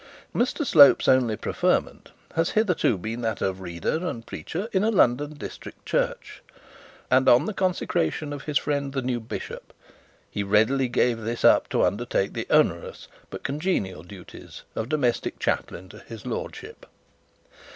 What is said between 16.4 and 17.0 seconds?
bishop.